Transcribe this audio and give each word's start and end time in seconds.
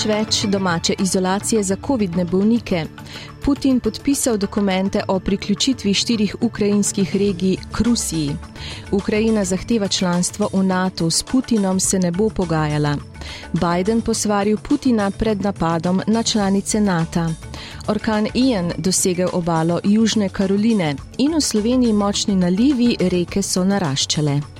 Nič 0.00 0.08
več 0.08 0.36
domače 0.48 0.94
izolacije 0.98 1.62
za 1.62 1.76
COVID-ne 1.86 2.24
bolnike. 2.24 2.86
Putin 3.44 3.80
podpisal 3.80 4.38
dokumente 4.40 5.02
o 5.08 5.18
priključitvi 5.20 5.92
štirih 5.94 6.36
ukrajinskih 6.40 7.16
regij 7.16 7.56
k 7.72 7.80
Rusiji. 7.80 8.36
Ukrajina 8.92 9.44
zahteva 9.44 9.88
članstvo 9.88 10.48
v 10.52 10.62
NATO, 10.64 11.10
s 11.10 11.22
Putinom 11.22 11.80
se 11.80 11.98
ne 11.98 12.10
bo 12.10 12.30
pogajala. 12.30 12.96
Biden 13.52 14.00
posvaril 14.00 14.56
Putina 14.68 15.10
pred 15.10 15.42
napadom 15.42 16.00
na 16.06 16.22
članice 16.22 16.80
NATO. 16.80 17.26
Orkan 17.88 18.28
Ian 18.34 18.72
dosegel 18.78 19.28
obalo 19.32 19.80
Južne 19.84 20.28
Karoline 20.28 20.96
in 21.18 21.34
v 21.36 21.40
Sloveniji 21.40 21.92
močni 21.92 22.36
nalivi 22.36 22.96
reke 23.00 23.42
so 23.42 23.64
naraščale. 23.64 24.59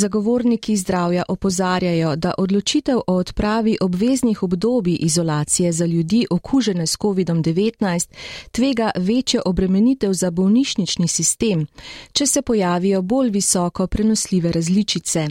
Zagovorniki 0.00 0.76
zdravja 0.76 1.22
opozarjajo, 1.28 2.16
da 2.16 2.32
odločitev 2.38 2.98
o 3.06 3.14
odpravi 3.14 3.76
obveznih 3.80 4.42
obdobij 4.42 4.96
izolacije 5.00 5.72
za 5.72 5.86
ljudi 5.86 6.26
okužene 6.30 6.86
s 6.86 6.96
COVID-19 6.98 8.08
tvega 8.50 8.90
večjo 8.96 9.42
obremenitev 9.44 10.12
za 10.12 10.30
bolnišnični 10.30 11.08
sistem, 11.08 11.66
če 12.12 12.26
se 12.26 12.42
pojavijo 12.42 13.02
bolj 13.02 13.30
visoko 13.30 13.86
prenosljive 13.86 14.52
različice. 14.52 15.26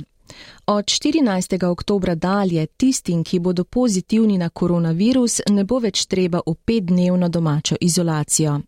Od 0.67 0.86
14. 0.86 1.66
oktobra 1.66 2.16
dalje 2.16 2.66
tistim, 2.66 3.23
ki 3.23 3.40
bodo 3.40 3.64
pozitivni 3.64 4.38
na 4.38 4.50
koronavirus, 4.50 5.42
ne 5.50 5.64
bo 5.64 5.80
več 5.80 6.06
treba 6.06 6.42
v 6.45 6.53
petdnevno 6.66 7.30
domačo 7.30 7.75
izolacijo. 7.81 8.59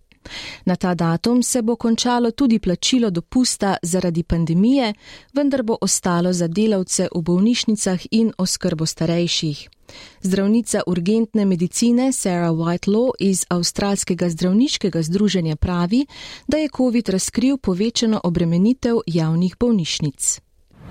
Na 0.66 0.75
ta 0.75 0.94
datum 0.94 1.44
se 1.44 1.61
bo 1.61 1.75
končalo 1.75 2.31
tudi 2.31 2.59
plačilo 2.59 3.09
dopusta 3.09 3.75
zaradi 3.81 4.23
pandemije, 4.23 4.94
vendar 5.33 5.63
bo 5.63 5.78
ostalo 5.81 6.33
za 6.33 6.47
delavce 6.47 7.08
v 7.16 7.22
bolnišnicah 7.22 8.00
in 8.11 8.33
oskrbo 8.38 8.86
starejših. 8.86 9.69
Zdravnica 10.22 10.81
urgentne 10.88 11.45
medicine 11.45 12.11
Sarah 12.13 12.52
Whitelaw 12.52 13.11
iz 13.19 13.45
Avstralskega 13.50 14.30
zdravniškega 14.30 15.02
združenja 15.02 15.55
pravi, 15.55 16.05
da 16.47 16.58
je 16.58 16.69
COVID 16.78 17.09
razkril 17.09 17.58
povečano 17.58 18.22
obremenitev 18.23 18.97
javnih 19.08 19.56
bolnišnic. 19.59 20.39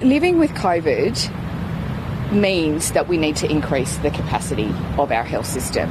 Living 0.02 0.40
with 0.40 0.52
COVID 0.62 1.14
means 2.32 2.92
that 2.92 3.08
we 3.08 3.16
need 3.18 3.36
to 3.36 3.46
increase 3.46 3.98
the 4.02 4.10
capacity 4.10 4.68
of 4.98 5.10
our 5.10 5.24
health 5.24 5.46
system. 5.46 5.88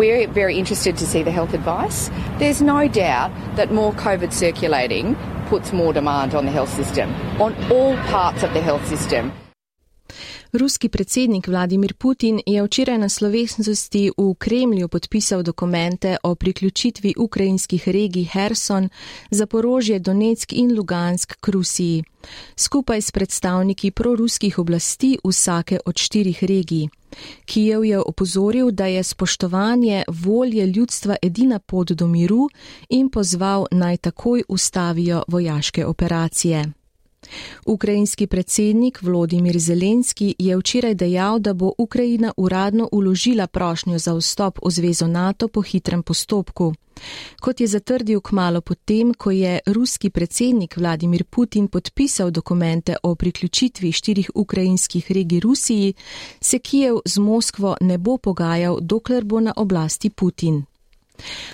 We're 0.00 0.26
very 0.28 0.58
interested 0.58 0.96
to 0.96 1.06
see 1.06 1.22
the 1.22 1.30
health 1.30 1.52
advice. 1.52 2.08
There's 2.38 2.62
no 2.62 2.88
doubt 2.88 3.32
that 3.56 3.70
more 3.70 3.92
COVID 3.92 4.32
circulating 4.32 5.14
puts 5.48 5.74
more 5.74 5.92
demand 5.92 6.34
on 6.34 6.46
the 6.46 6.50
health 6.50 6.72
system, 6.72 7.12
on 7.38 7.54
all 7.70 7.94
parts 8.06 8.42
of 8.42 8.54
the 8.54 8.62
health 8.62 8.88
system. 8.88 9.30
Ruski 10.52 10.88
predsednik 10.88 11.48
Vladimir 11.48 11.94
Putin 11.94 12.40
je 12.46 12.62
včeraj 12.62 12.98
na 12.98 13.08
slovesnosti 13.08 14.10
v 14.18 14.34
Kremlju 14.34 14.88
podpisal 14.88 15.42
dokumente 15.42 16.16
o 16.22 16.34
priključitvi 16.34 17.14
ukrajinskih 17.18 17.88
regij 17.88 18.24
Herson, 18.24 18.88
Zaporožje, 19.30 19.98
Donetsk 19.98 20.52
in 20.52 20.74
Lugansk 20.76 21.34
k 21.40 21.48
Rusiji, 21.48 22.04
skupaj 22.56 23.00
s 23.02 23.10
predstavniki 23.10 23.90
proruskih 23.90 24.58
oblasti 24.58 25.18
vsake 25.24 25.78
od 25.86 25.98
štirih 25.98 26.44
regij. 26.44 26.88
Kijev 27.44 27.84
je 27.84 28.00
opozoril, 28.00 28.70
da 28.70 28.86
je 28.86 29.02
spoštovanje 29.02 30.04
volje 30.08 30.66
ljudstva 30.66 31.16
edina 31.22 31.58
pot 31.58 31.90
do 31.90 32.06
miru 32.06 32.48
in 32.88 33.10
pozval 33.10 33.66
naj 33.70 33.96
takoj 33.96 34.42
ustavijo 34.48 35.22
vojaške 35.28 35.86
operacije. 35.86 36.79
Ukrajinski 37.66 38.26
predsednik 38.26 39.02
Vladimir 39.02 39.58
Zelenski 39.58 40.34
je 40.38 40.56
včeraj 40.56 40.94
dejal, 40.94 41.38
da 41.38 41.54
bo 41.54 41.72
Ukrajina 41.78 42.32
uradno 42.36 42.88
uložila 42.92 43.46
prošnjo 43.46 43.98
za 43.98 44.14
vstop 44.14 44.58
v 44.64 44.70
zvezo 44.70 45.06
NATO 45.06 45.48
po 45.48 45.62
hitrem 45.62 46.02
postopku. 46.02 46.74
Kot 47.40 47.60
je 47.60 47.66
zatrdil 47.66 48.20
kmalo 48.20 48.60
potem, 48.60 49.14
ko 49.14 49.30
je 49.30 49.60
ruski 49.66 50.10
predsednik 50.10 50.76
Vladimir 50.76 51.24
Putin 51.24 51.68
podpisal 51.68 52.30
dokumente 52.30 52.96
o 53.02 53.14
priključitvi 53.14 53.92
štirih 53.92 54.30
ukrajinskih 54.34 55.12
regij 55.12 55.40
Rusiji, 55.40 55.94
se 56.40 56.58
Kijev 56.58 56.96
z 57.04 57.18
Moskvo 57.18 57.76
ne 57.80 57.98
bo 57.98 58.16
pogajal, 58.16 58.78
dokler 58.80 59.24
bo 59.24 59.40
na 59.40 59.52
oblasti 59.56 60.10
Putin. 60.10 60.64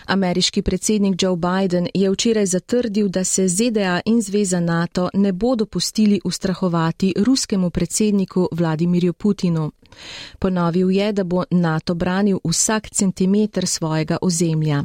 Ameriški 0.06 0.62
predsednik 0.62 1.22
Joe 1.22 1.36
Biden 1.36 1.88
je 1.94 2.10
včeraj 2.10 2.46
zatrdil, 2.46 3.08
da 3.08 3.24
se 3.24 3.48
ZDA 3.48 4.00
in 4.04 4.22
Zveza 4.22 4.60
NATO 4.60 5.08
ne 5.14 5.32
bodo 5.32 5.66
pustili 5.66 6.20
ustrahovati 6.24 7.14
ruskemu 7.16 7.70
predsedniku 7.70 8.48
Vladimirju 8.52 9.12
Putinu. 9.12 9.72
Ponovil 10.38 10.90
je, 10.90 11.12
da 11.12 11.24
bo 11.24 11.44
NATO 11.50 11.94
branil 11.94 12.38
vsak 12.44 12.90
centimeter 12.90 13.66
svojega 13.66 14.16
ozemlja. 14.22 14.84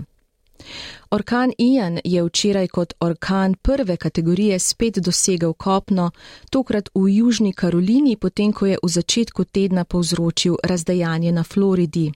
Orkan 1.12 1.52
Ian 1.58 2.00
je 2.03 2.24
včeraj 2.24 2.68
kot 2.68 2.94
orkan 3.00 3.56
prve 3.62 3.98
kategorije 3.98 4.59
spet 4.59 4.98
dosegel 4.98 5.53
kopno, 5.53 6.12
tokrat 6.50 6.90
v 6.96 7.09
Južni 7.18 7.53
Karolini, 7.53 8.16
potem 8.16 8.53
ko 8.53 8.66
je 8.66 8.78
v 8.84 8.88
začetku 8.88 9.44
tedna 9.44 9.84
povzročil 9.84 10.56
razdajanje 10.63 11.31
na 11.31 11.44
Floridi. 11.44 12.12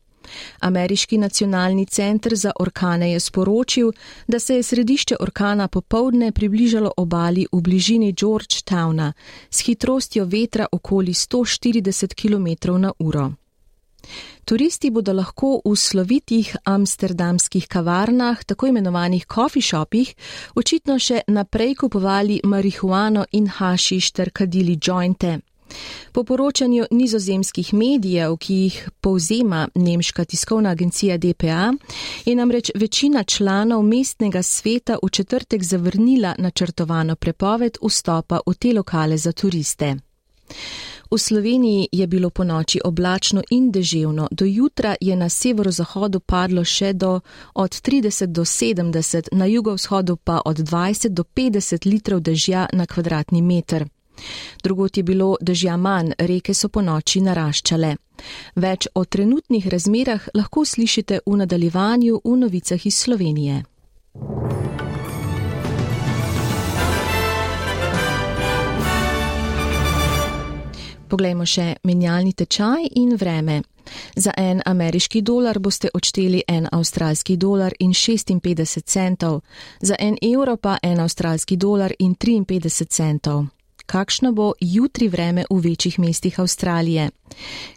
Ameriški 0.59 1.17
nacionalni 1.17 1.85
center 1.85 2.35
za 2.35 2.51
orkane 2.59 3.11
je 3.11 3.19
sporočil, 3.19 3.91
da 4.27 4.39
se 4.39 4.55
je 4.55 4.63
središče 4.63 5.15
orkana 5.19 5.67
popovdne 5.67 6.31
približalo 6.31 6.91
obali 6.97 7.47
v 7.51 7.61
bližini 7.61 8.13
Georgetowna 8.13 9.13
s 9.49 9.65
hitrostjo 9.65 10.25
vetra 10.25 10.67
okoli 10.71 11.13
140 11.13 12.13
km 12.13 12.77
na 12.77 12.91
uro. 12.99 13.31
Turisti 14.45 14.91
bodo 14.93 15.13
lahko 15.13 15.61
v 15.65 15.73
slovitih 15.75 16.55
amsterdamskih 16.63 17.67
kavarnah, 17.67 18.43
tako 18.43 18.67
imenovanih 18.69 19.25
coffee 19.25 19.61
shopih, 19.61 20.13
očitno 20.55 20.99
še 20.99 21.23
naprej 21.27 21.75
kupovali 21.81 22.41
marihuano 22.43 23.25
in 23.31 23.47
hašiš 23.49 24.11
ter 24.11 24.29
kadili 24.29 24.77
jointe. 24.77 25.39
Po 26.11 26.23
poročanju 26.23 26.85
nizozemskih 26.91 27.73
medijev, 27.73 28.37
ki 28.37 28.53
jih 28.53 28.89
povzema 29.01 29.67
nemška 29.75 30.25
tiskovna 30.25 30.69
agencija 30.69 31.17
DPA, 31.17 31.73
je 32.25 32.35
namreč 32.35 32.71
večina 32.75 33.23
članov 33.23 33.83
mestnega 33.83 34.43
sveta 34.43 34.97
v 35.03 35.09
četrtek 35.09 35.63
zavrnila 35.63 36.35
načrtovano 36.37 37.15
prepoved 37.15 37.77
vstopa 37.81 38.39
v 38.47 38.53
te 38.53 38.73
lokale 38.73 39.17
za 39.17 39.31
turiste. 39.31 39.95
V 41.11 41.17
Sloveniji 41.17 41.87
je 41.91 42.07
bilo 42.07 42.29
po 42.29 42.43
noči 42.43 42.79
oblačno 42.83 43.41
in 43.49 43.71
deževno, 43.71 44.27
do 44.31 44.45
jutra 44.45 44.95
je 45.01 45.15
na 45.15 45.29
severozahodu 45.29 46.19
padlo 46.19 46.63
še 46.63 46.93
do 46.93 47.19
od 47.53 47.71
30 47.71 48.25
do 48.25 48.41
70, 48.41 49.27
na 49.31 49.45
jugovzhodu 49.45 50.17
pa 50.17 50.41
od 50.45 50.57
20 50.57 51.09
do 51.09 51.23
50 51.23 51.85
litrov 51.85 52.19
dežja 52.19 52.67
na 52.73 52.85
kvadratni 52.85 53.41
meter. 53.41 53.85
Drugot 54.63 54.97
je 54.97 55.03
bilo 55.03 55.35
dežja 55.41 55.77
manj, 55.77 56.11
reke 56.17 56.53
so 56.53 56.69
po 56.69 56.81
noči 56.81 57.21
naraščale. 57.21 57.95
Več 58.55 58.87
o 58.93 59.05
trenutnih 59.05 59.67
razmerah 59.67 60.29
lahko 60.33 60.65
slišite 60.65 61.19
v 61.25 61.37
nadaljevanju 61.43 62.21
v 62.23 62.35
novicah 62.37 62.85
iz 62.85 62.97
Slovenije. 62.97 63.63
Poglejmo 71.07 71.45
še 71.45 71.75
menjalni 71.83 72.33
tečaj 72.33 72.87
in 72.97 73.15
vreme. 73.15 73.61
Za 74.15 74.31
en 74.37 74.61
ameriški 74.65 75.21
dolar 75.21 75.59
boste 75.59 75.91
odšteli 75.93 76.41
en 76.47 76.65
avstralski 76.71 77.37
dolar 77.37 77.75
in 77.79 77.93
56 77.93 78.81
centov, 78.81 79.41
za 79.81 79.95
en 79.99 80.17
evro 80.21 80.57
pa 80.57 80.77
en 80.81 80.99
avstralski 80.99 81.57
dolar 81.57 81.93
in 81.99 82.15
53 82.15 82.89
centov 82.89 83.45
kakšno 83.85 84.31
bo 84.31 84.53
jutri 84.59 85.07
vreme 85.07 85.45
v 85.49 85.59
večjih 85.59 85.99
mestih 85.99 86.39
Avstralije. 86.39 87.09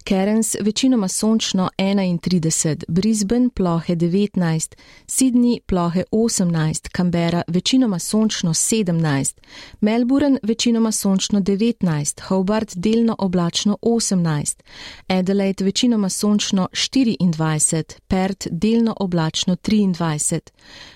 Cairns 0.09 0.57
večinoma 0.61 1.09
sončno 1.09 1.69
31, 1.79 2.85
Brisbane 2.89 3.49
plohe 3.55 3.97
19, 3.97 4.77
Sydney 5.07 5.61
plohe 5.67 6.05
18, 6.13 6.89
Canberra 6.97 7.43
večinoma 7.49 7.99
sončno 7.99 8.55
17, 8.55 9.41
Melbourne 9.81 10.39
večinoma 10.43 10.93
sončno 10.93 11.41
19, 11.41 12.21
Hobart 12.23 12.73
delno 12.77 13.17
oblačno 13.19 13.77
18, 13.83 14.63
Adelaide 15.07 15.65
večinoma 15.65 16.09
sončno 16.09 16.69
24, 16.73 17.85
Perth 18.09 18.47
delno 18.51 18.95
oblačno 19.01 19.57
23, 19.57 20.41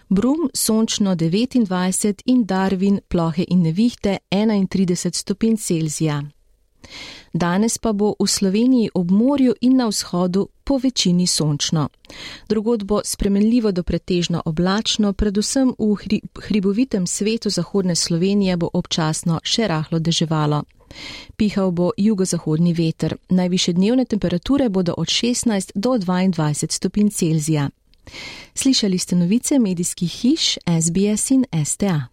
Brum 0.09 0.51
sončno 0.55 1.15
29 1.17 2.23
in 2.25 2.45
Darwin 2.47 3.01
plohe 3.09 3.45
in 3.49 3.63
nevihte 3.63 4.19
31 4.31 5.02
stopinj 5.11 5.57
Celzija. 5.57 6.23
Danes 7.33 7.79
pa 7.79 7.93
bo 7.93 8.15
v 8.21 8.27
Sloveniji 8.27 8.91
ob 8.95 9.11
morju 9.11 9.55
in 9.61 9.77
na 9.77 9.87
vzhodu 9.89 10.49
po 10.65 10.79
večini 10.79 11.27
sončno. 11.27 11.89
Drugod 12.49 12.85
bo 12.85 13.01
spremenljivo 13.05 13.73
do 13.73 13.83
pretežno 13.83 14.43
oblačno, 14.45 15.13
predvsem 15.13 15.75
v 15.79 15.95
hri 15.95 16.21
hribovitem 16.43 17.07
svetu 17.07 17.51
zahodne 17.51 17.95
Slovenije 17.95 18.57
bo 18.57 18.69
občasno 18.73 19.41
še 19.43 19.69
rahlo 19.69 19.99
deževalo. 19.99 20.63
Pihal 21.37 21.71
bo 21.71 21.91
jugozahodni 21.97 22.73
veter, 22.73 23.17
najviše 23.29 23.73
dnevne 23.73 24.05
temperature 24.05 24.69
bodo 24.69 24.95
od 24.97 25.09
16 25.09 25.73
do 25.75 25.91
22 25.91 26.71
stopinj 26.71 27.09
Celzija. 27.09 27.71
Slišali 28.55 28.99
ste 28.99 29.17
novice 29.17 29.59
medijskih 29.59 30.11
hiš 30.11 30.59
SBS 30.83 31.31
in 31.31 31.45
STA. 31.65 32.13